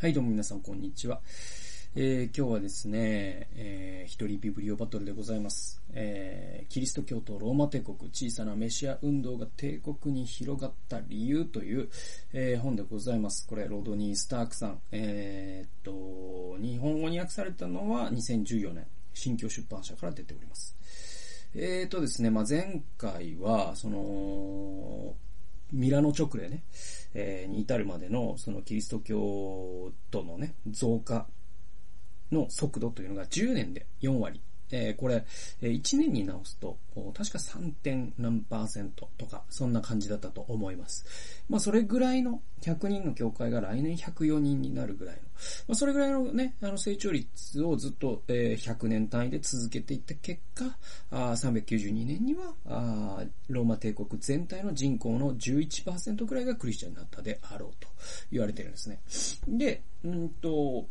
[0.00, 1.20] はい、どうも皆さん、こんにちは。
[1.94, 5.82] えー、今日はですね、えー、一人ビブリオバトルでございます。
[5.92, 11.90] えー、キリスト教とローマ帝国、小さなメシア運動が帝国に広がった理由という、
[12.32, 13.46] えー、本でございます。
[13.46, 14.80] これ、ロドニー・スタークさん。
[14.90, 20.74] えー、っと、日本語に訳されたのは2014年、新京出版社から出ております。
[21.54, 25.14] えー、とですね、まあ、前回は、その、
[25.72, 26.62] ミラノ直令ね、
[27.14, 31.26] えー、に至るまでの、そのキリスト教徒のね、増加
[32.32, 34.40] の速度というのが10年で4割。
[34.72, 35.24] えー、これ、
[35.62, 36.78] え、1年に直すと、
[37.14, 37.72] 確か 3.
[37.82, 41.04] 点何パーセントとか、そんな感じだったと思います。
[41.48, 45.22] まあ、それぐらいの100人の教会が来年104人になるぐらいの、
[45.68, 50.64] まあ、それぐらいのね、あの成長率をずっと、えー、100年単位で続けていった結果、
[51.10, 57.88] あ392年にはあ、ローマ帝国全体の人口の11%ぐらいがクリスチャンになったであろうと
[58.30, 59.00] 言われてるんですね。
[59.48, 60.86] で、うんと、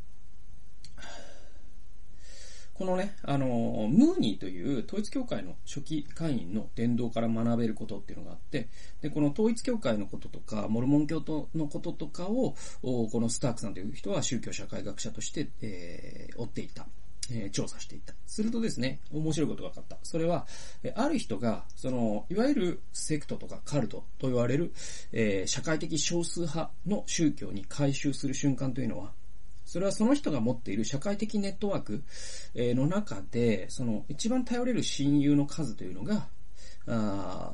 [2.80, 8.69] このね、あの、ムーニーという統一教会の初期会員の伝道から学べることっていうのがあって、
[9.02, 16.88] で、この統一教会のこととか、モルモン教徒のこととかを、このスタークさんという人は宗教社会学者として、えー、追っていた。
[17.31, 18.13] え、調査していた。
[18.25, 19.97] するとですね、面白いことが分かった。
[20.03, 20.47] それは、
[20.81, 24.72] えある人が、その、いわゆるセクトとかカルトと言われる、
[25.11, 29.11] えー、社会的少数派の宗教に改宗する瞬間というのは、
[29.70, 32.03] それはその人が持っている社会的ネットワーク
[32.56, 36.28] の中で、その一番頼れる親友の数というのが、
[36.88, 37.53] あ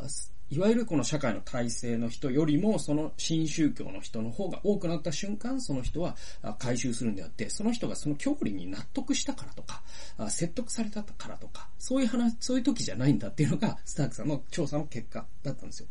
[0.49, 6.15] いわゆるこの社会の体制の人よりも、その新宗教の人の方が多くなった瞬間、その人は
[6.57, 9.83] 回収するんであって、その人がその教理に納得したからとか、
[10.29, 15.87] 説得されたからとか、そういう話、そういう時じゃないんだっていうのが、スタークさんの調査の結果だったんですよ。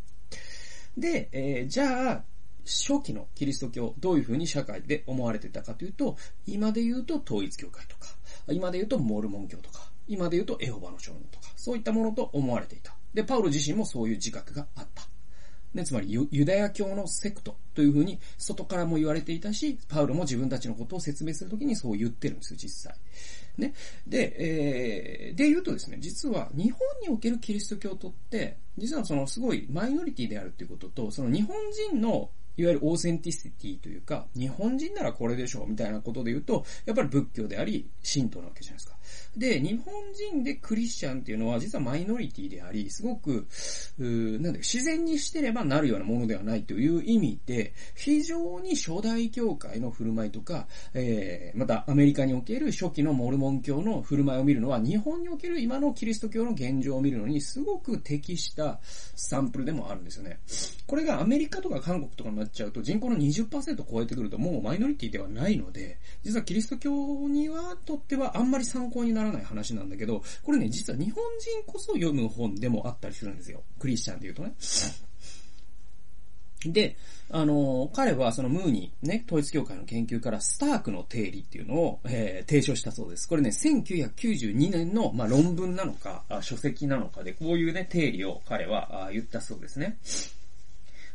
[0.97, 2.25] で、えー、じゃあ、
[2.65, 8.09] 初期のキリスト教、どういう風に社会で思われていたかというと、今で言うと統一教会とか、
[8.49, 12.95] 今で言うとモルモン教とか、今で言うとエホバの証人とか、そういったものと思われていた。
[13.15, 15.09] で、パウロ自身もそういう自覚があった。
[15.75, 22.95] ね、つまりユ、ユダヤ教のセクトという風に外からも言われていたし、パウロも自分たちのことを説明するときにそう言ってるんですよ、実際。
[23.59, 23.75] ね。
[24.07, 31.57] で、えー、で言うとですね、実は日本におけるキリスト教徒って、実はそのすごいマイノリティであるっていうことと、その日本
[31.91, 38.97] 人のいわゆる authenticity というか、日本人ならこれでしょうみたいなことで言うと、やっぱり仏教であり、神道なわけじゃないですか。
[39.37, 43.47] で、日本人でクリスチャンっていうのは実はマイノリティであり、すごく、
[43.99, 58.81] うなんだ自然にしてればなるようなものではないという意味で、非常に初代教会の振る舞いとか、えー、またアメリカにおける初期のモルモン教の振る舞いを見るのは、日本における今のキリスト教の現状を見るのにすごく適した
[59.17, 60.39] サンプルでもあるんですよね。
[60.87, 66.91] これがアメリカとか韓国とかになっちゃうと人口の20%超えてくるともうマイノリティではないので、実はキリスト教
[67.29, 73.63] にはとってはあんまり参考にならない話なんだけど、これね、実は日本人こそ読む本でもあったりするんですよ。
[73.79, 74.55] クリスチャンで言うとね。
[76.67, 76.97] で、
[77.31, 83.29] あの、彼はそのムーにね、統一教会の研究からスタークの定理っていうのを、えー、提唱したそうです。
[83.29, 89.99] これね、1992年の、まあ、論文なのか書籍なのかで、こういうね、定理を彼は言ったそうですね。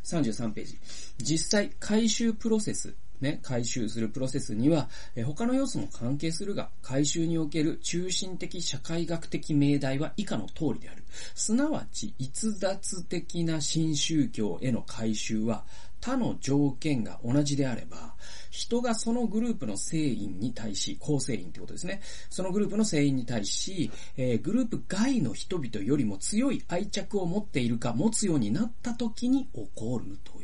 [0.04, 0.78] 33ページ。
[1.18, 4.88] 実際、回収プロセス、ね、回収するプロセスには、
[5.26, 11.04] 他の要素も関係するが、回収における中心的社会学的命題は以下の通りである。
[11.34, 15.64] すなわち、逸脱的な新宗教への回収は、
[16.00, 18.14] 他の条件が同じであれば、
[18.50, 22.00] 人がそのグループの成員に対し、構成員ってことですね。
[22.30, 30.39] そのグループの成員に対し、えー、グループ外の人々よりも強い愛着を持っているか持つようになった時に起こるということ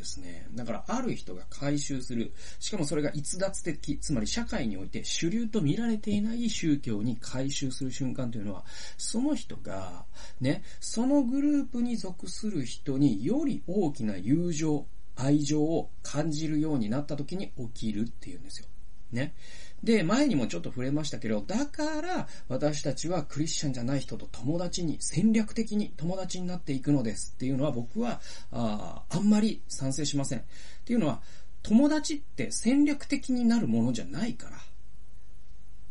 [0.00, 0.46] ですね。
[0.54, 2.32] だから、ある人が回収する。
[2.58, 8.64] しかもそれが逸脱的、つまり社会において主流と見られていない宗教に回収する瞬間というのは、
[8.96, 10.06] その人が、
[10.40, 18.66] ね、そのグループに属する人により大きな友情、愛情を感じるようになった時に起きるっていうんですよ。
[19.12, 19.34] ね。
[19.82, 28.20] で、前にもちょっと触れましたけど、だから私たちはクリスチャンじゃない人と友達に、戦略的に友達になっていくのですっていうのは僕は、
[28.52, 30.40] ああんまり賛成しません。
[30.40, 30.42] っ
[30.84, 31.22] ていうのは、
[31.62, 34.56] 友達って戦略的になるものじゃないから。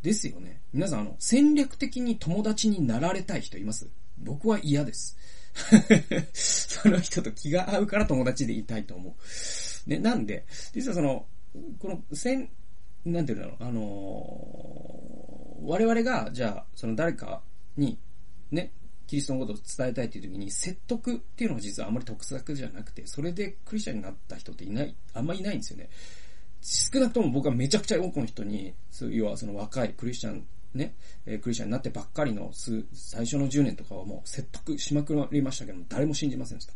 [0.02, 0.62] ですよね。
[0.74, 3.88] 皆さん、あの、戦略的に友達になられたい人います？
[4.18, 5.18] 僕は嫌です。
[6.34, 9.16] その人と気が合うから友達でいたいと思
[9.88, 9.90] う。
[9.90, 11.26] ね、なんで、実はその、
[11.80, 12.50] この、戦、
[13.06, 17.42] なんていうんだろう、あのー、我々が、じゃあ、その誰か
[17.78, 17.98] に、
[18.52, 18.72] ね、
[19.08, 25.90] キリストのことを伝えたいっていう時に、説得っていうのは実はあんまり得策じゃなくて、それでクリスチャンになった人っていない、あんまりいないんですよね。
[26.62, 28.74] 少なくとも僕はめちゃくちゃ多くの人に、
[29.10, 30.94] 要はその若いクリスチャン、ね、
[31.26, 36.74] え、クリスチャンになってばっかりの最初の10年とかはもう説得しまくりましたけども、誰も信じませんでした。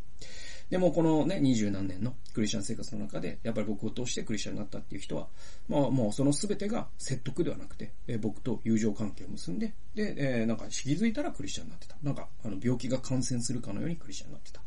[0.74, 5.28] でもこのね、二十何年のクリスチャン生活の中で、やっぱり僕を通してクリスチャンになったっていう人は、
[5.70, 11.96] まあもうその全てが説得ではなくて、え、僕と友情関係を結んで、で、えー、なんか気づいたらクリスチャンになってた。
[12.02, 14.62] なんか、あの、病気が感染するかのようにクリスチャンになってた。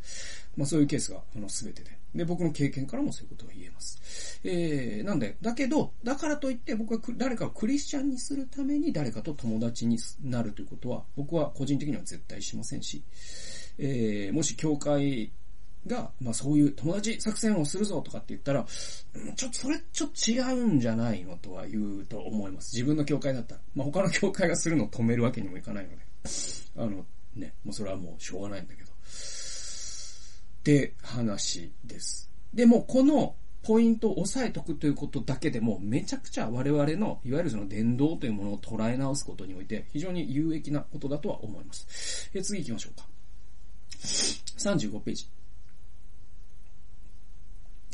[0.57, 1.99] まあそういうケースが、あの、全てで。
[2.15, 4.41] で、僕の経験からもそういうことが言えます。
[4.45, 13.03] えー、なんで、だけど、だからといって僕は誰かをクリスチャンにするために誰かと友達になるということは、僕は個人的には絶対しませんし、
[13.79, 15.33] えー、もし教会
[15.87, 18.65] が、まあそういう友達作戦をするぞとかって言ったら、
[19.37, 21.37] ちょっとそれちょっと違うんじゃないの？
[21.39, 22.75] とは言うと思います。
[22.75, 23.61] 自分の教会だったら。
[23.75, 25.97] まあ他の教会がするのを止めるわけにもいかないので。
[26.77, 27.05] あの、
[27.35, 28.91] ね、もうそれはもうしょうがないんだけど。
[28.91, 28.93] っ
[30.63, 32.31] て話です。
[32.53, 42.31] でもこのポイントを押さえとくということだけでも、めちゃくちゃ我々の、いわゆるその伝道というものを捉え直すことにおいて、非常に有益なことだとは思います。
[42.33, 43.09] え次行きましょうか。
[44.59, 45.27] 35ページ。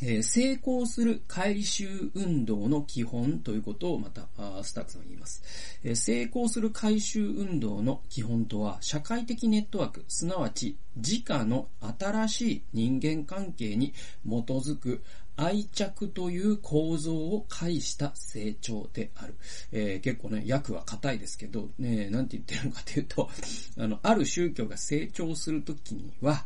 [0.04, 4.26] え、成功する回収運動の基本ということをまた、
[4.64, 5.42] スタックさん言います、
[5.84, 11.68] え、成功する回収運動の基本とは、社会的ネットワーク、すなわち自家の
[12.00, 13.92] 新しい人間関係に
[14.26, 15.02] 基づく
[15.36, 19.34] 愛着という構造を介した成長である。
[19.70, 23.30] えー、結構ね、訳は硬いですけど、ね、なんて言ってるのかというと、
[23.78, 26.44] あの、ある宗教が成長するときには、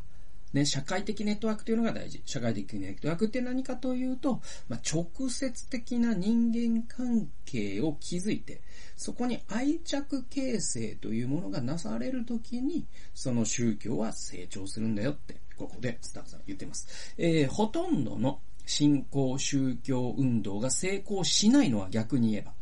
[0.57, 2.23] ね、社会的ネットワークというのが大事。
[2.25, 8.63] 社会的ネットワークって何かというと、まあ、直接的な人間関係を築いて、
[8.97, 17.15] そこに愛着形成というものがなされるときに、その宗教は成長するんだよって、ここでスタッフさん言ってます。
[17.19, 22.55] えー、ほとんどの信仰宗教運動が成功しないのは逆に言えば、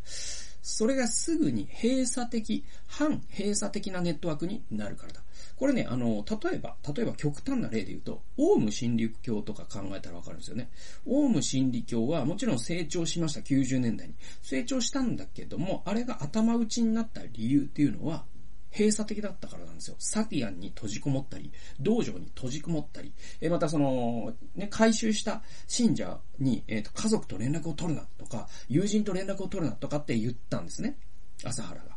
[0.62, 5.23] それがすぐに閉鎖的、反閉鎖的なネットワークになるからだ。
[5.56, 10.70] これね、あの、例えば、例えば極端な例で言うと、オウム真理教とか考えたらわかるんですよね。
[11.06, 14.14] オウム真理教はもちろん成長しました、90年代に。
[14.42, 18.24] 成長したんだけども、あれが頭打ちになった理由っていうのは、
[18.76, 19.96] 閉鎖的だったからなんですよ。
[20.00, 30.98] サティアンに閉じこもったり、道場に閉じこもったり、えまたその、ね、回収した信者に、えっ、ー、と、家族と連絡を取るなとか、友人と連絡を取るなとかって言ったんですね。
[31.44, 31.94] 朝原が。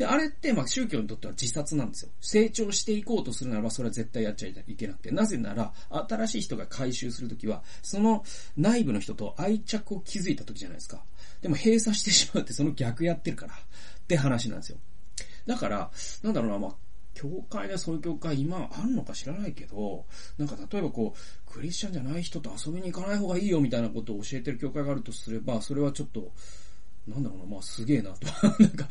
[0.00, 2.10] で、あれって、まあ、宗教にとっては自殺なんですよ。
[2.22, 5.10] 成長していこうとするならば、それは絶対やっちゃいけなくて。
[5.10, 8.24] なぜなら、新しい人が回収するときは、その
[8.56, 11.04] 内部の人と愛着を築いたときじゃないですか。
[11.42, 13.56] でも閉鎖してしまうってその逆やってるから、っ
[14.08, 14.78] て話なんですよ。
[15.44, 15.90] だから、
[16.22, 16.76] なんだろうな、まあ、
[17.12, 20.06] 教会でそういう教会今あんのか知らないけど、
[20.38, 26.32] なんか例えばこう、クリスチャンじゃない人と遊びに行かない方がいいよみたいなことを教えてる教会があるとすれば、それはちょっと、
[27.10, 28.26] なんだろうな、まあすげえなと。
[28.62, 28.88] なんか、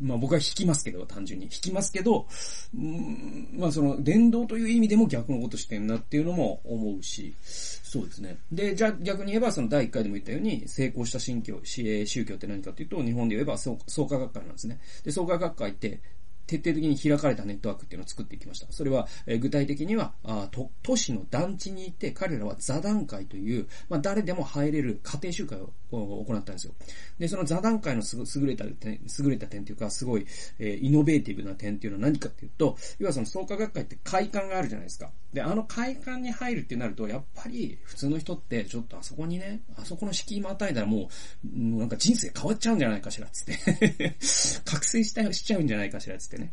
[0.00, 1.46] まあ僕は引きますけど、単純に。
[1.46, 2.26] 引きますけど、
[2.74, 8.38] うん、まあその、伝道という意味でも逆のことしてんなっていうのも思うし、そうですね。
[8.50, 13.76] で、じゃあ逆に言えば、その第1回でも言ったように、成功した信教、宗教って何かっていうと、日本で言えば創
[14.06, 14.80] 価学会なんですね。
[15.04, 16.00] で、創価学会って、
[16.46, 18.66] 徹底的に開かれたネットワークっていうのを作っていきました。
[18.70, 26.74] それは、え、具体的にはあ都、都市の団地に行って、彼らは座談会という、まあ、誰でも入れる家庭集会を行ったんですよ。
[27.18, 30.26] で、その座談会のすぐ優れた点、優れた点というか、すごい、
[30.58, 35.10] え、イノベーティブな点っていうのは何かっていうと、要はその創価学会って会館があるじゃないですか。
[35.32, 41.08] で、あの会館に入るってなると、やっぱり普通の人ってちょっとあそこにね、あそこの敷居またいだらも
[41.44, 44.14] う、なんか人生変わっちゃうんじゃないかしら、つって
[44.64, 46.52] 覚醒したしちゃうんじゃないかしら、つってってね。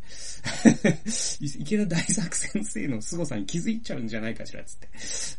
[1.40, 4.88] 池田大作先生の凄さに気づいちゃうんじゃないかしら、つって。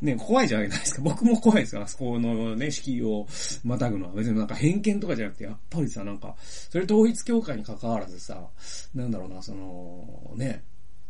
[0.01, 1.01] ね、怖いじゃないですか。
[1.01, 3.27] 僕も怖いですから、そこのね、敷居を
[3.63, 4.13] またぐのは。
[4.13, 8.50] 別になんか偏見とかじゃなくて、やっぱりさ、なんか、それ統一教会に関わらずさ、
[8.95, 10.63] なんだろうな、その、ね、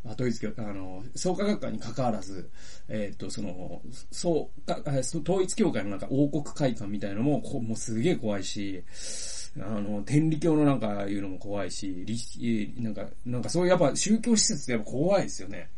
[0.03, 2.49] あ統一教、あの、創価学会に関わらず、
[2.89, 8.83] えっ、ー、と、その、そう、統一教会のなんか王国会館みたいなのも、こもうすげえ怖いし、
[9.59, 15.69] あの、天理教のなんか言うのも怖いし、なんか、なんかそういうやっぱ宗教施設ってやっぱ怖いですよね。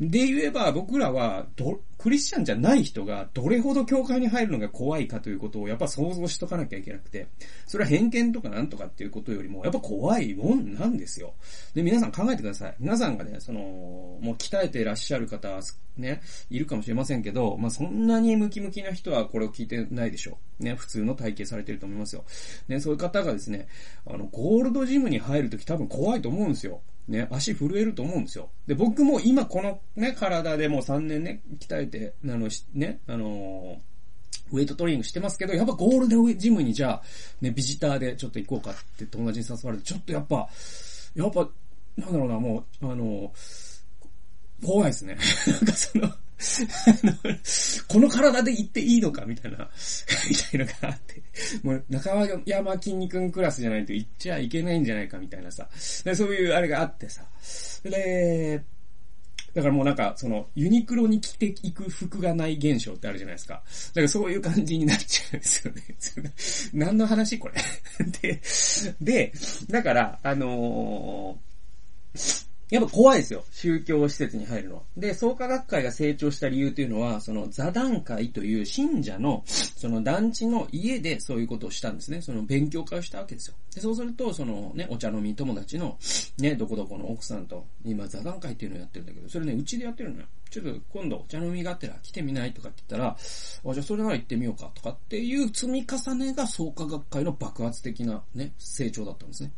[0.00, 7.28] で言えば僕らはど、クリスチャンじゃない人がどれほど教会に入るのが怖いかということをやっぱ想像しとかなきゃいけなくて、
[7.66, 11.34] それは偏見とかなんとかっていうことよりも、やっぱ怖いもんなんですよ。
[11.74, 12.74] で、皆さん考えてください。
[12.80, 15.48] 皆さんがね、その、もう鍛えていらっしゃる方、
[15.96, 20.64] ね、いるかもしれませんけど、まあ、そんなにムキムキな人はこれを聞いてないでしょう。
[20.64, 22.24] ね、普通の体型されてると思いますよ。
[22.66, 23.68] ね、そういう方がですね、
[24.06, 26.80] あの、ゴールドジムに入るとき多分怖いと思うんですよ。
[27.08, 28.50] ね、足震えると思うんですよ。
[28.66, 33.80] で、僕も今このね、体でもう3年ね、鍛えて、あの、ね、あの
[34.52, 37.02] ウェイトトレーニングしてますけど、やっぱゴールデンジムにじゃあ、
[37.40, 40.48] ね、ビジターでちょっと行こうかって友達に誘われて、ちょっとやっぱ、
[41.14, 41.48] やっぱ、
[41.96, 43.32] なんだろうな、もう、あの、
[44.64, 45.16] 怖いですね。
[45.48, 46.08] なんかその
[47.88, 49.70] この体で行っていいのかみたいな、
[50.28, 51.22] みたいのがあって。
[51.62, 52.10] もう、中
[52.46, 55.68] 山筋肉クラスじゃないと行っちゃいけないんじゃないかみたいなさ。
[55.74, 57.24] そういうあれがあってさ。
[57.84, 58.62] で、
[59.54, 63.54] だからもうなんか、その、ユニクロに着ていく服がない現象ってあるじゃないですか。
[63.54, 66.32] だからそういう感じになっちゃうんですよね。
[66.72, 67.54] 何の話これ？
[68.22, 68.40] で、
[69.00, 69.32] で、
[69.68, 73.44] だから、あのーやっぱ怖いですよ。
[73.50, 74.82] 宗教施設に入るのは。
[74.96, 82.22] で、創価学会が成長した理由というのは、その座談会という信者の、その団地の家でそういうことをしたんですね。
[82.22, 83.56] その勉強会をしたわけですよ。
[83.74, 85.98] で、そうすると、そのね、お茶飲み友達の、
[86.38, 90.24] ね、どこどこの奥さんと、今座談会っていうのをやってるんだけど、それね、うちでやってるのよ。
[90.52, 93.16] ちょっと今度お茶飲みがてら来てみないとかって言ったら、あ、
[93.72, 99.52] じゃあそれなら行ってみようかとかっていう積み重ねが創価学会の爆発的なね、成長だったんですね。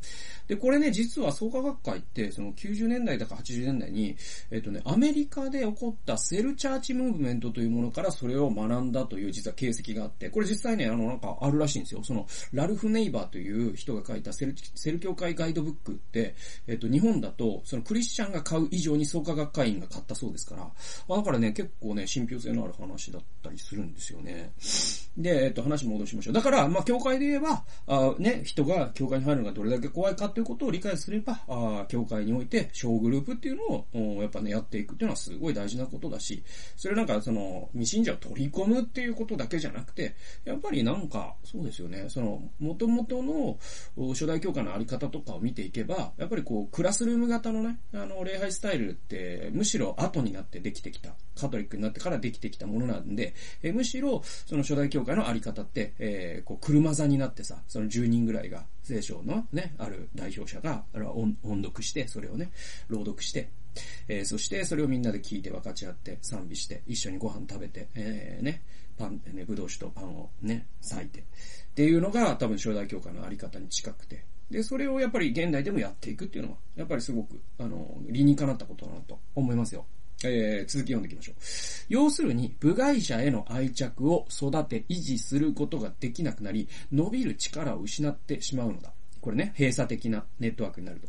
[0.46, 4.16] で、これね、実は創価学会って、その90年代だか80年代に、
[4.52, 12.04] えっとね、アメリカで起こった cell church movement というものからそれを学んだという実は形跡があって、これ実際ね、あの、なんかあるらしいんですよ。
[12.04, 16.36] その、ラルフ・ネイバーという人が書いたセル、セル教会ガイドブックって、
[16.68, 20.70] えっと、日本だと、そのクリスチャンが買う以上に創価学会員が買ったそうですから、
[21.08, 24.52] だからね、結構ね、信憑性のある話だったりするんですよね。
[25.16, 26.34] で、えっと、話戻しましょう。
[26.34, 33.86] だから、まあ、教会で言えば、あね、人が教会に入るのがどれだけ怖いかということを理解すれば、あ教会において小グループっていうの
[34.16, 36.42] を、やっぱね、やっていくっていうのはすごい大事なことだし、
[36.76, 43.56] それなんか、その、未信者を取り込むっていうことだけじゃなくて、やっぱりなんか、そうですよね、その、元々の
[44.10, 51.14] 初代教会のあり方とかを見ていけば、やっぱりこう、クラスルーム型のね、あの、礼拝スタイルって、むしろ後になってできてきた。
[51.34, 62.50] カトリックになってからできてきたものなんで、えむしろ、その初代教会のあり方って、えー、こう、車座になってさ、その10人ぐらいが、聖書のね、ある代表者が、音読して、それをね、
[62.88, 63.48] 朗読して、
[64.08, 68.62] えー、そしてそれをみんなで聞いて分かち合って賛美して一緒にご飯食べて、えー、ね、
[68.96, 71.20] パン、ね、ぶどう酒とパンをね、裂いて。
[71.20, 71.24] っ
[71.74, 74.24] ていうのが多分初代教会のあり方に近くて。
[74.50, 79.86] で、それをやっぱり現代でもやっていくっていうのは、やっぱりすごく、あの、理にかなったことだなと思いますよ。
[80.28, 81.34] えー、続き読んでいきましょう。
[81.88, 88.93] 要するに、部外者への愛着を育て、維持することができなくなり、伸びる力を失ってしまうのだ。
[89.24, 91.08] これね、閉鎖的なネットワークになると。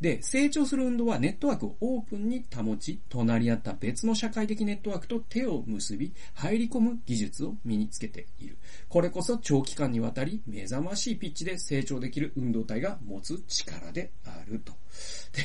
[0.00, 8.56] で、成長する運動はネットワークをオープンに保ち、隣り合った別の社会的ネットワークと手を結び、入り込む技術を身につけている。
[8.88, 14.72] これこそ長期間にわたり目覚ましいピッチで成長できる運動体が持つ力であると。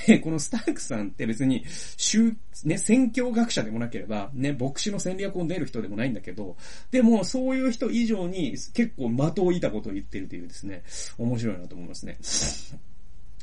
[0.07, 1.63] で、このスタークさんって別に、
[1.95, 6.57] 宗、ね、宣教学者でもなければ、ね、牧師の戦略を練る人でもないんだけど、
[6.91, 10.83] でも、そういう人以上に結構的を射たことを言ってるというですね、
[11.17, 12.06] 面白いなと思いますね。
[12.07, 12.17] ね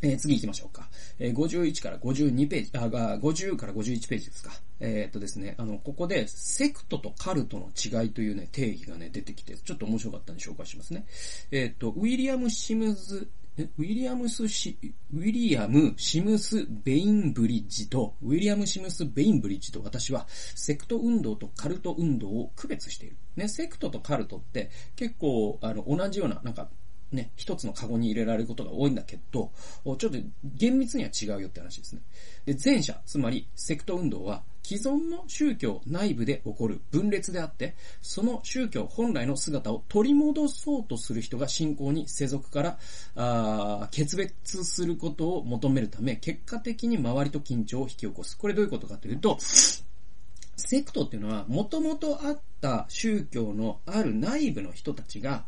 [0.02, 0.88] えー、次行きましょうか。
[1.18, 4.50] えー、51から52ページ、あ、が、50から51ページですか。
[4.80, 11.06] えー、っとですね、あの、ここで、セクトとカルトの違いというね、定義がね、出てきて、ちょっと面白かったんで紹介しますね。
[11.50, 14.76] えー、っと、ウィリアム・シムズウィリアムスシ、
[15.12, 23.16] ウィリアム・シムス・ベインブリッジと、ウィリアム・シムス・ベインブリッジと私は、セクト運動とカルト運動を区別している。
[23.36, 26.68] ね、セクトとカルトって結構、あの、同じような、なんか、
[27.12, 29.52] ね、一つのカゴに入れられることが多いんだけど、
[29.84, 30.10] ちょっと
[30.44, 32.02] 厳密には違うよって話ですね。
[32.44, 42.78] で、前者、つまりセクト運動は、既存の宗教内部で起こる分裂であって、その宗教本来の姿を取り戻そうとする人が信仰に世俗から
[43.14, 48.38] あ決別することを求めるため、結果的に周りと緊張を引き起こす。
[48.38, 55.44] これどういうことかというと、セクトっていうのは、もともとあった宗教のある内部の人たちが、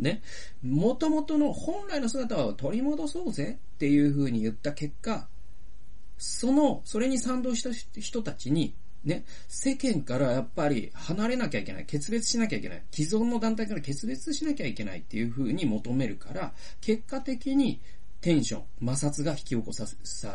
[0.00, 0.22] ね、
[0.62, 5.28] 元々の本来の姿を取り戻そうぜっていう風に言った結果、
[6.18, 17.80] その、それに賛同した人たちに、ね、世間からやっぱり離れなきゃいけない、決別しなきゃいけない、既存の団体から決別しなきゃいけないっていう風に求めるから、結果的に
[18.20, 18.64] テンション、
[18.94, 19.86] 摩擦が引き起こさ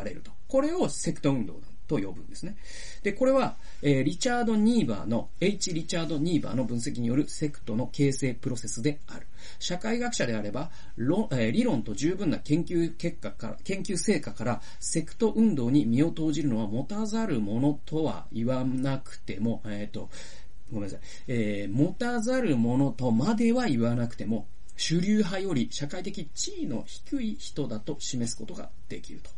[0.02, 0.32] れると。
[0.48, 2.56] これをセクト運動と呼ぶんですね。
[3.02, 5.72] で、これは、えー、リチャード・ニーバーの、H.
[5.72, 9.26] リチャード・ニーバーの分析によるセクトの形成プロセスである。
[9.58, 20.08] 社会学者であれば、論えー、理論と十分な研究結果から、研究成果から、セクト運動に身を投じるのは持たざるものとは言わなくても、えっ、ー、と、
[20.72, 21.00] ごめんなさい。
[21.28, 29.30] えー、持たざるものとまでは言わなくても、主流派より社会的地位の低い人だと示すことができると。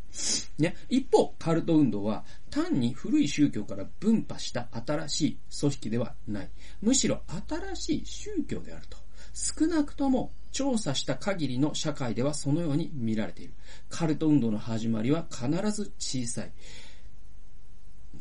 [0.58, 0.76] ね。
[0.88, 6.50] 一方、カルト運動は単に古い宗教から分派した新しい組織ではない。
[6.82, 8.98] むしろ新しい宗教であると。
[9.32, 13.52] 少なくとも調査した限りの社会ではそのように見られている。
[13.88, 16.52] カルト運動の始まりは必ず小さい。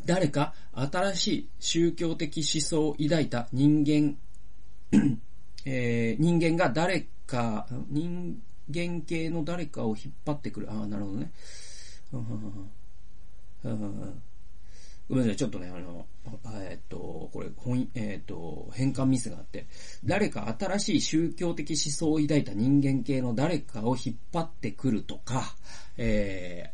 [0.05, 4.15] 誰か新しい宗教的思想を抱いた人間
[5.65, 8.41] えー、人間が誰か、人
[8.73, 10.71] 間系の誰かを引っ張ってくる。
[10.71, 11.31] ああ、なるほどね。
[15.09, 16.05] ごめんなさい、ちょっとね、あの、
[16.61, 19.67] えっと、これ、本、えっと、変換ミスがあって、
[20.03, 25.55] 誰か新しい宗教的思想を抱いた人間系の誰かを引っ張ってくるとか、
[25.97, 26.71] え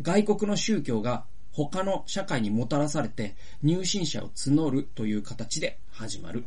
[0.00, 6.44] ー、外国の宗教が他の社会にもたらされて入信者を募るという形で始まる。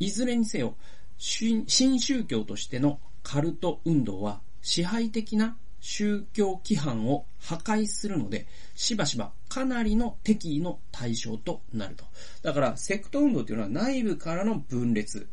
[0.00, 0.76] いずれにせよ、
[1.18, 12.04] 新宗教としてのカルト運動は支配的な宗教規範を破壊するので、しばしばかなりの敵意の対象となると。
[12.42, 15.28] だから、セクト運動というのは内部からの分裂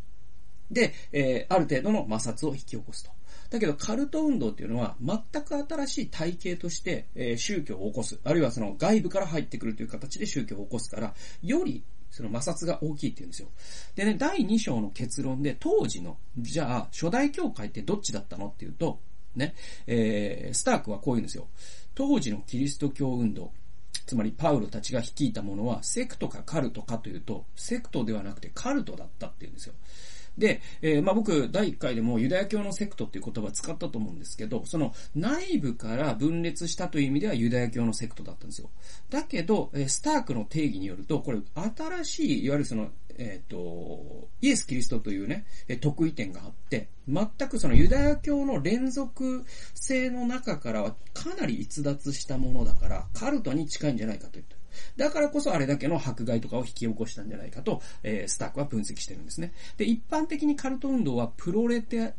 [0.69, 3.11] で、えー、ある程度の摩擦を引き起こすと。
[3.49, 8.19] だけど、カルト運動っていうのは、全く新しい体系として、えー、宗教を起こす。
[8.25, 13.49] あるいはその外部から入ってくるという形で宗教を起こすから、よりその摩擦が大きいって言うんですよ。
[13.95, 18.99] でね、第2章の結論で、当時の、じゃあ、初代教会ってどっちだったのっていうと、
[19.35, 19.53] ね、
[19.85, 21.47] えー、スタークはこう言うんですよ。
[21.95, 23.51] 当時のキリスト教運動、
[24.05, 29.73] つまりパウロたちが率いたものは、セクトかカルトかというと、セクトではなくてカルトだったって言うんですよ。
[30.37, 38.69] で、えー、まあ、僕、第1回でもユダヤ教のセクトっていう言葉使ったと思うんですけど、その内部から分裂したという意味ではユダヤ教のセクトだったんですよ。
[39.09, 45.45] だけど、スタークの定義によると、これ、新しい、いわゆるその、えっ、ー、と、イエス・キリストというね、
[45.81, 54.56] 得意点があって、全くそのユダヤ教の連続性の中からはかなり逸脱したものだから、カルトに近いんじゃないかと言った。
[54.95, 59.53] だからこそあれだけの迫害とかを引き起こしたんじゃないかと、えー、スタークは分析してるんですね。
[59.77, 62.13] で、一般的にカルト運動はプロレテ、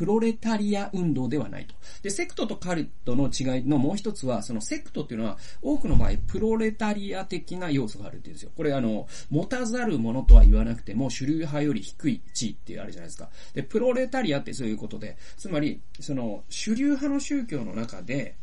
[0.00, 1.74] プロレタリア運動ではないと。
[2.02, 8.50] で、セクトとカルトの違いのもう一つは、そのセクトっていうのは、多くの場合、プロレタリア的な要素があるって言うんですよ。
[8.56, 13.28] これあの、持たざるものとは言わなくても、主流派より低い地位ってあるじゃないですか。
[13.52, 18.36] で、プロレタリアってそういうことで、つまり、その、主流派の宗教の中で、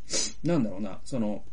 [0.43, 1.43] なんだろうな、その、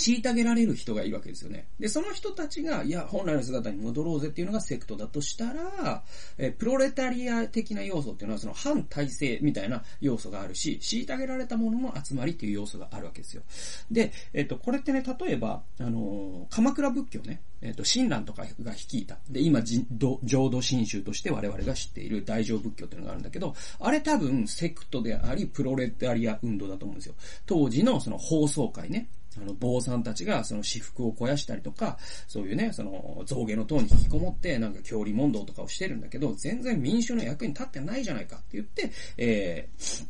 [0.00, 1.66] 虐げられる人がいるわけですよね。
[1.78, 6.02] で、その人たちが、いや、本来の姿に戻ろうぜっていうのがセクトだとしたら、
[6.38, 13.42] えプロレタリア的な要素っていうのはその反体制みたいな要素があるし、虐げられたものの集まりっていう要素があるわけですよ。
[13.90, 19.18] で、えっと、これってね、例えば、あの、鎌倉仏教ね、えっと、親鸞とかが率いた。
[19.28, 27.14] で、今、浄土真宗として我々が知っている大乗仏教っていうのがあるんだけど、あれ多分セクトであり、プロレタリア運動だと思うんですよ。
[27.46, 40.06] 当時のその放送会ね、あの、坊さんたちがその私服を肥やしたりとか、そういうね、その、象牙の塔に引きこもって、なんか教理問答とかをしてるんだけど、全然民衆の役に立ってないじゃないかって言って、えー、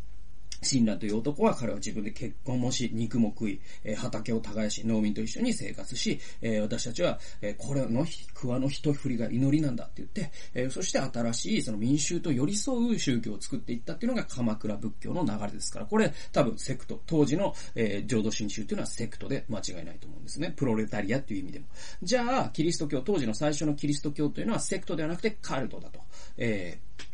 [0.63, 20.53] 親鸞という男は彼は自分で結婚もし、肉も食い、えー、畑を耕し、農民と一緒に生活し、えー、私たちは、えー、これの桑の一振りが祈りなんだって言って、えそして新しいその民衆と寄り添う宗教を作っていったっていうのが鎌倉仏教の流れですから、これ多分セクト、当時の、え浄土真宗っていうのはセクトで間違いないと思うんですね。
[20.57, 21.67] プロレタリアっていう意味でも。
[22.03, 26.01] じゃあ、キリスト教、当時の最初のキリスト教というのはセクトではなくてカルトだと。
[26.37, 27.10] えー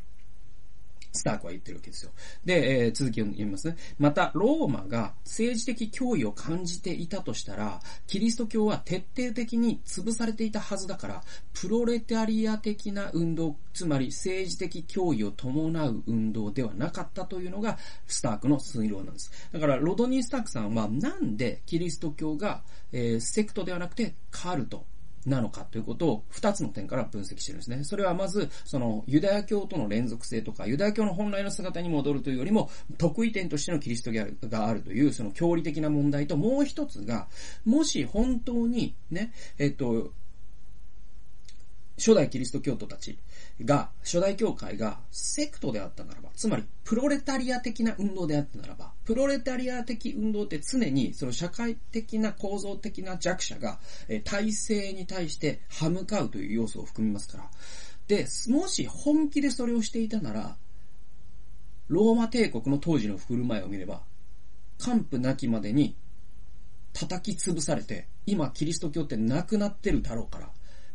[1.17, 2.13] スタークは言ってるわけですよ。
[2.45, 3.77] で、えー、続きを読みますね。
[3.99, 19.33] また、ローマが政治的脅威を感じていたとしたら、キリスト教は徹底的に潰されていたはずだから、プロレタリア的な運動、つまり政治的脅威を伴う運動ではなかったというのが、スタークの推論なんです。
[19.53, 24.85] だから、ロドニー・スタークさんは、なんでキリスト教が、えー、セクトではなくてカルト、
[25.27, 27.83] なのかということを二つの点から分析してるんですね。
[27.83, 37.27] それはまず、そのユダヤ教との連続性とか、ユダヤ教の本来の姿に戻るというよりも、得意点としてのキリスト教があるという、その教理的な問題と、もう一つが、
[37.65, 40.13] もし本当にね、えっと、
[41.99, 43.19] 初代キリスト教徒たち
[43.65, 57.51] が、初代教会がセクトであったならば、つまりプロレタリア的な運動であったならば、プロレタリア的運動って常にその社会的な構造的な弱者が、え体制に対して歯向かうという要素を含みますから。
[58.09, 60.57] で、もし本気でそれをしていたなら、
[61.89, 64.03] ローマ帝国の当時の振る舞いを見れば、
[64.79, 65.97] 完膚なきまでに
[66.93, 70.51] 叩き潰されて、今キリスト教ってなくなってるだろうから、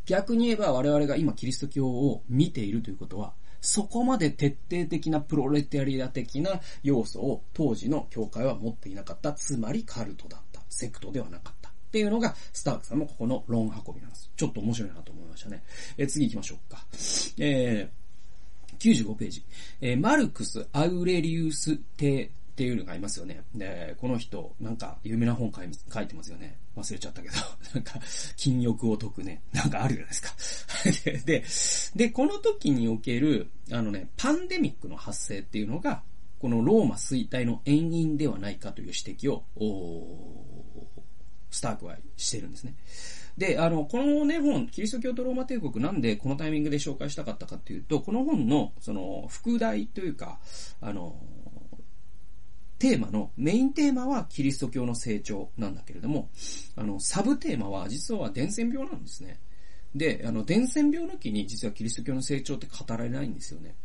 [0.06, 9.32] 逆に言えば我々が今キリスト教を見ているということは、そこまで徹底的なプロレタリア的な要素を当時の教会は持っていなかった。
[9.32, 10.60] つまりカルトだった。
[10.68, 11.68] セクトではなかった。
[11.68, 14.30] っていうのが、スタークさんのここの論運びなんです。
[14.36, 15.62] ちょっと面白いなと思いましたね。
[15.96, 16.84] え次行きましょうか。
[17.38, 19.44] えー、95ページ。
[19.80, 23.42] えー、マルクス・アウレリウス帝っていうのがいますよね。
[23.54, 26.58] で、この人、なんか有名な本書い書いてますよね。
[26.76, 27.34] 忘れちゃったけど。
[27.74, 27.98] なんか、
[28.36, 29.42] 禁欲を解くね。
[29.52, 31.96] なんかあるじゃないですか。
[31.96, 36.02] で、で、この時における、あのね、パンデミックの発生っていうのが、
[36.38, 39.44] このローマ衰退の遠因ではないかという指摘を、
[41.50, 42.74] スタークはしてるんですね。
[43.38, 50.38] で、あの、このね、本、キリスト教とローマ帝国なんでこのタイミングで紹介したかったかっていうと、この本の、その、副題というか、
[50.80, 51.16] あの、
[52.82, 56.30] テーマの、メインテーマはキリスト教の成長なんだけれども、
[56.74, 59.38] あの、サブテーマは実は伝染病なんですね。
[59.94, 63.76] で、あの、伝染病抜きに実はキリスト教の成長って語られないんですよね。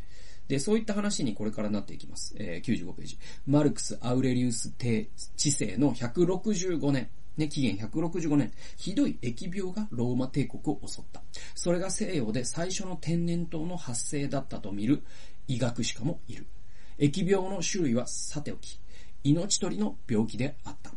[0.47, 2.33] で、そういった話にこれからなっていきます。
[2.39, 3.19] えー、95ページ。
[3.45, 7.07] マルクス・アウレリウス帝治世の165年。
[7.37, 11.21] ね、紀元165年、ひどい疫病がローマ帝国を襲った。
[11.53, 15.03] それが西洋で最初の天然痘の発生だったと見る
[15.47, 16.47] 医学史家もいる。
[16.97, 18.79] 疫病の種類はさておき、
[19.31, 20.91] 命取りの病気であった。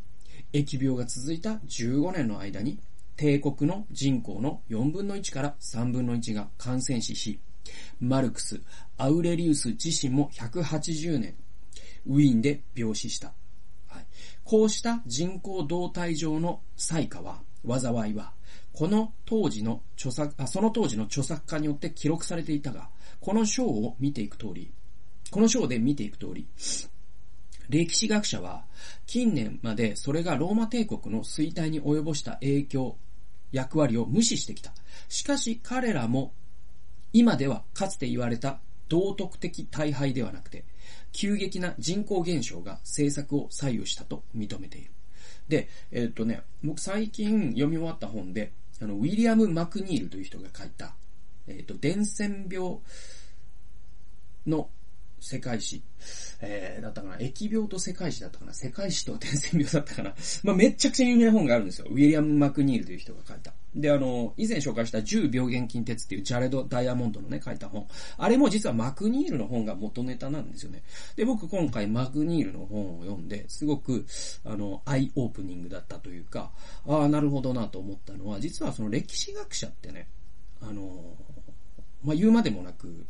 [0.53, 2.79] 疫病が続いた15年の間に、
[3.17, 7.41] 帝国の人口の4分の1から3分の1が感染死し、
[8.01, 8.61] マルクス、
[8.97, 11.35] アウレリウス自身も180年、
[12.07, 13.33] ウィーンで病死した。
[13.89, 14.07] はい
[14.45, 18.33] こうした人口動態上の災禍は、災いは、
[18.73, 22.89] この当時の著作、あ、その当時の著作家によって記録されていたが、
[23.21, 24.73] この章を見ていく通り、
[25.31, 26.49] この章で見ていく通り、
[27.71, 28.65] 歴史学者は
[29.07, 32.97] 近年までそれがローマ帝国の衰退に及ぼした影響、
[33.53, 34.73] 役割を無視してきた。
[35.09, 36.33] しかし彼らも
[37.13, 40.65] 今ではかつて言われた道徳的大敗ではなくて、
[41.13, 44.91] 急激な人口減少が政策を左右したと認めている。
[45.49, 50.95] で、えっ、とね、僕最近読み終わった本で、あの、ウィリアム・マクニールという人が書いた、
[51.47, 52.79] えっ、と、伝染病
[54.47, 54.71] の
[55.21, 55.83] 世界史、
[56.41, 60.15] えー、だったかな、疫病と世界史だったかな、世界史と伝染病だったかな。
[60.43, 61.87] まあ、めちゃくちゃ有名な本があるんですよ。
[61.91, 63.53] ウィリアム・マクニールという人が書いた。
[63.75, 67.87] で、あの、以前紹介した10病原菌鉄っていうジャレド・ダイヤモンドのね、書いた本。
[68.17, 70.83] あれも実はマクニールの本が元ネタなんですよね。
[71.17, 74.07] で、僕今回マクニールの本を読んで、すごく、
[74.45, 76.53] あの、アイオープニングだったというか、
[76.87, 80.09] ああ、なるほどなと思ったのは、実はその歴史学者ってね、
[80.63, 81.17] あの、
[82.03, 83.07] まあ、言うまでもなく、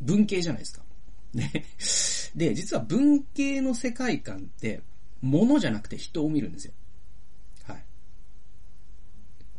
[0.00, 0.83] 文系じゃないですか。
[1.36, 1.64] ね。
[2.34, 4.82] で、実は文系の世界観って、
[5.22, 6.72] 物じゃなくて人を見るんですよ。
[7.64, 7.84] はい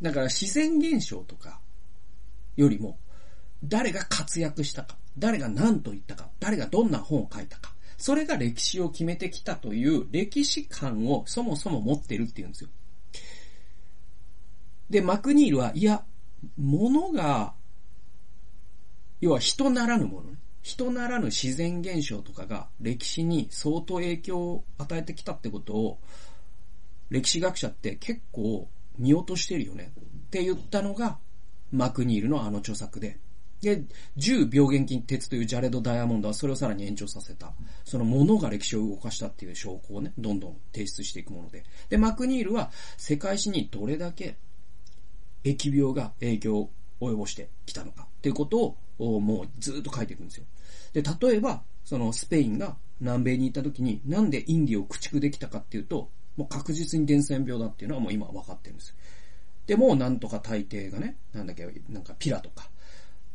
[0.00, 1.60] だから自然現象とか
[2.56, 2.98] よりも、
[3.64, 12.70] 誰が活躍したか、誰が何と言ったか、誰がどんな本を書いたか、それが歴史を決めてきたという歴史観をそもそも持ってるっていうんですよ。
[14.90, 16.04] で、マクニールは、いや、
[16.56, 17.54] 物が、
[19.20, 20.38] 要は人ならぬものね。
[20.66, 26.00] 人ならぬ自然現象とかが歴史に相当影響を与えてきたってことを、
[27.08, 29.92] 歴史学者って結構見落としてるよね
[30.26, 31.18] って言ったのが、
[31.70, 33.16] マクニールのあの著作で。
[33.60, 33.84] で、
[34.16, 37.52] 10病原菌鉄というジャレド・ダイヤモンドはそれをさらに延長させた。
[37.84, 41.62] そのものが歴史を動かしたっていう証拠をね、どんどん提出していくもので。
[41.90, 44.36] で、マクニールは世界史にどれだけ
[45.44, 50.44] 疫病が影響を及ぼしてきたのかっていうことをもうずっと書いていくんですよ。
[50.96, 58.96] で、例えば、そのスペインが南米に行った時になんでインディを駆逐できたかっていうと、もう確実に伝染病だっていうのはもう今分かってるんです。
[59.66, 62.70] でも、なんとか大帝がね、なんだっけ、なんかピラとか、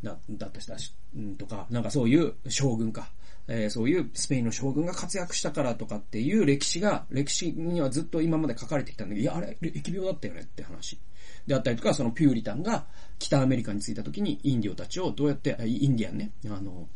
[0.01, 3.11] だだったし、うんとか、なんかそういう将軍か、
[3.47, 10.97] えー、そういうスペインの将軍が活躍したからとかっていう歴史が、歴史にはずっと今まで書かれてきたんだけど、いや、あれ、疫病だったよねって話。
[11.45, 12.87] であったりとか、そのピューリタンが
[13.19, 16.87] 北アメリカに着いた時にインディオたちをどうやって、インディアンね、あの、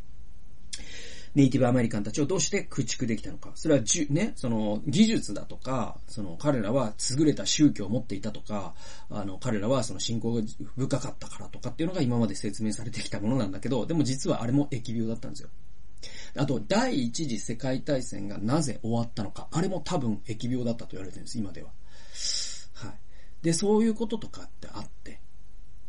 [1.35, 3.51] ネイティブアメリカンたちをどうして駆逐できたのか。
[3.55, 8.73] それはじゅ、ね、その技術だとか、その彼らは優れた宗教を持っていたとか、
[9.09, 10.41] あの彼らはその信仰が
[10.77, 15.49] 深かったからとかっていうのが今まで説明されてきたものなんだけど、でも実はあれも疫病だったんですよ。
[16.37, 19.47] あと、第一次世界大戦がなぜ終わったのか。
[19.51, 21.69] あれも多分疫病だったと言われてるんです、今では。
[22.73, 22.93] はい。
[23.41, 25.19] で、そういうこととかってあって。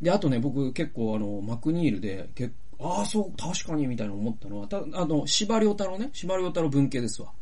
[0.00, 7.32] で、あとね、僕結構あの、マクニールで結ああ、そう、確かに、みたいな思ったのは、た、あの、司馬遼太郎ね、司馬遼太郎文系ですわ。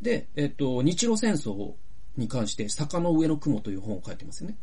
[0.00, 1.72] で、えっと、日露戦争
[2.16, 4.56] に関して、坂の上の雲という本を書いてますよね。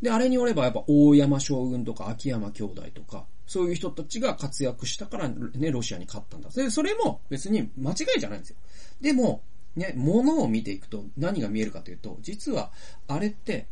[0.00, 6.50] で、あれによれば、やっぱ、大山将軍とか、秋山兄弟とか、そういう人たちが活躍したからね、ロシアに勝ったんだ。
[6.50, 8.56] で、それも別に間違いじゃないんですよ。
[9.00, 9.42] でも、
[9.74, 12.70] ね、物を見ていくと何が見えるかというと、実は
[13.06, 13.66] あれって、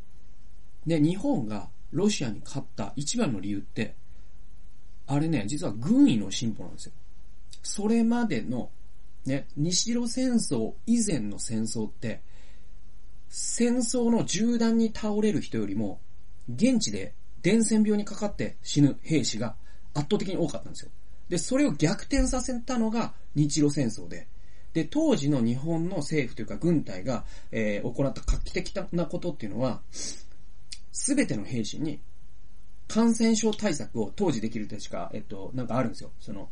[0.86, 3.94] ね、日本がロシアに勝った一番の理由って、
[5.06, 6.92] あれね、実は軍医の進歩なんですよ。
[7.62, 8.70] それまでの、
[9.24, 12.22] ね、西露戦争以前の戦争って、
[13.28, 16.00] 戦争の銃弾に倒れる人よりも、
[16.48, 19.56] 現地で伝染病にかかって死ぬ兵士が
[19.94, 20.90] 圧倒的に多かったんですよ。
[21.28, 24.28] で、それを逆転させたのが日露戦争で、
[24.72, 29.80] で、当時の日本の政府というか軍隊が、えー、行った画期的なことっていうのは、
[30.92, 32.00] すべての兵士に
[32.88, 36.10] 感染症対策を当時できるとしか、えっと、なんかあるんですよ。
[36.20, 36.50] その、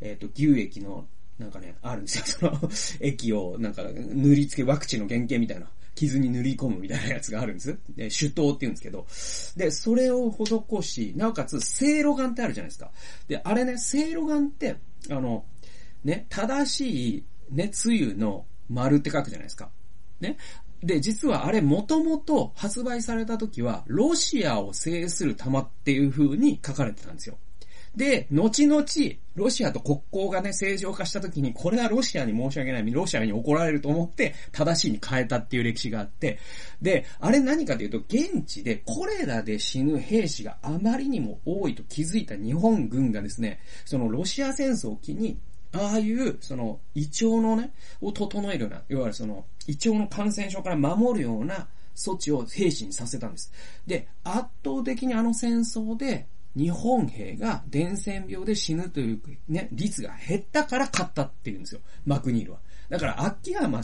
[0.00, 1.06] えっと、牛液の、
[1.38, 2.24] なんかね、あるんですよ。
[2.26, 7.78] その、液を、なんか、塗り付け、ワクチンの原型みたいな、傷に塗り込むみたいなやつがあるんです。
[7.96, 9.06] で、手刀って言うんですけど。
[9.56, 12.90] で、それを施し、なおかつ、せいろがんってあるじゃないですか。
[13.28, 14.76] で、あれね、せいろがんって、
[15.10, 15.44] あの、
[16.04, 19.70] ね、正しい、ね、つゆの丸って書くじゃないですか。
[20.20, 20.36] ね。
[20.82, 27.38] で、実はあれもともと発売された時は、ロシアを制する玉っていう風に書かれてたんですよ。
[27.96, 28.84] で、後々、
[29.34, 36.38] ロシアと国交がね、正常化した時に、これはロシアに申し訳ない、ロシアに怒られると思って、正しいに変えたっていう歴史があって、
[36.80, 45.38] で、あれ何かというと、現地でコレラで死ぬ兵士があまりにも多いと気づいた日本軍がですね、そのロシア戦争を機に、
[45.72, 53.52] ああいう、その、胃腸のね、を整えるような、いわゆるその、胃腸の感染症から守るような措置を兵士にさせたんです。
[53.86, 56.26] で、圧倒的にあの戦争で、
[56.56, 61.80] 日本兵が伝染病で死ぬというね、率が減ったから勝ったっていうんですよ。
[62.06, 62.58] マクニールは。
[62.88, 63.82] だから、秋山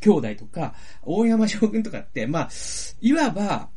[0.00, 2.48] 兄弟とか、大山将軍とかって、まあ、
[3.00, 3.68] いわば、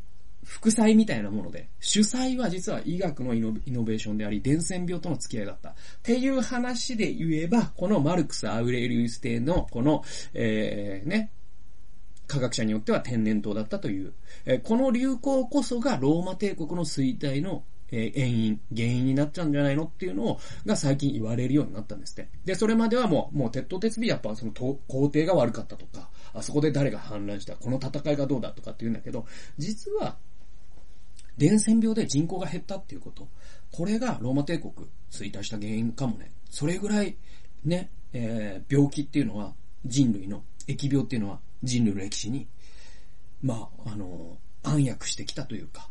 [0.51, 5.69] 副菜みたいなもので、主催は実は医学のイノベーションであり、伝染病との付き合いだった。
[5.69, 11.31] っていう話で言えば、このマルクス・アウレリウス帝の、この、えー、ね、
[12.27, 14.13] 科学者によっては天然痘だったという、
[14.45, 22.29] えー、この流行こそがローマ帝国の衰退のえー、遠因、原因になっちゃうんじゃないのっていうのを、が最近言われるようになったんですって。
[22.45, 29.25] で、それまではもう、もう鉄頭鉄尾やっぱその皇帝が悪かったとか、あそこで誰が反乱した、この戦いがどうだとかって言うんだけど、
[29.57, 30.15] 実は、
[31.37, 33.27] 伝染病で人口が減ったっていうこと。
[33.71, 34.73] これがローマ帝国
[35.09, 36.31] 衰退した原因かもね。
[36.49, 37.15] それぐらい、
[37.63, 39.53] ね、えー、病気っていうのは
[39.85, 42.47] 人類の、疫病っていうのは人類の歴史に、
[43.41, 45.89] まあ、あの、暗躍してきたというか、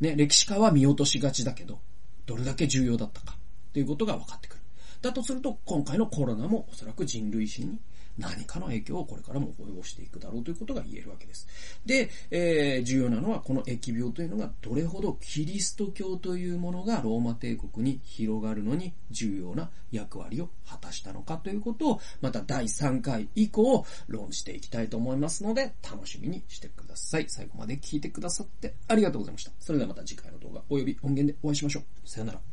[0.00, 1.80] ね、歴史家は見落としがちだけど、
[2.26, 3.34] どれだけ重要だったか
[3.70, 4.62] っていうことが分かってくる。
[5.02, 7.78] だとすると、今回のコロナもおそらく人類史に
[8.18, 11.48] 何かの影響をこれからも及ぼしていくだろうということが言えるわけです。
[11.86, 27.26] で、えー、重要なのはこの疫病というのがどれほどキリスト教というものがローマ帝国に広がるのに重要な役割を果たしたのかということを、また第3回以降論していきたいと思いますので、楽しみにしてください。
[27.28, 29.52] 最後まで聞いてくださってありがとうございました。
[29.60, 31.84] それではまた次回の動画及び音源でお会いしましょう。
[32.08, 32.51] さよなら。